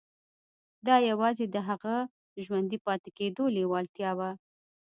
دا 0.87 0.95
يوازې 1.11 1.45
د 1.49 1.57
هغه 1.67 1.95
د 2.35 2.35
ژوندي 2.45 2.77
پاتې 2.85 3.09
کېدو 3.17 3.43
لېوالتیا 3.55 4.11
وه. 4.17 4.31